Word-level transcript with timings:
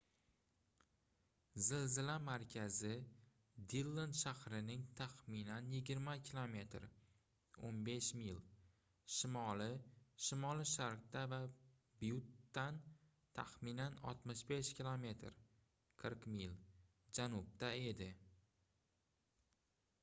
zilzila 1.63 2.13
markazi 2.27 2.93
dillon 3.73 4.15
shahrining 4.21 4.85
taxminan 5.01 5.67
20 5.73 6.21
km 6.29 6.55
15 7.67 8.09
mil 8.21 8.39
shimoli-shimoli-sharqida 9.17 11.23
va 11.33 11.39
byuttdan 11.99 12.79
taxminan 13.41 13.99
65 14.13 14.71
km 14.79 15.05
40 16.05 16.33
mil 16.37 16.57
janubda 17.19 17.71
edi 17.91 18.09